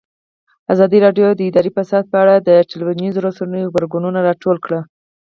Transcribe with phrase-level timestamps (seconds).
[0.73, 4.79] ازادي راډیو د اداري فساد په اړه د ټولنیزو رسنیو غبرګونونه راټول کړي.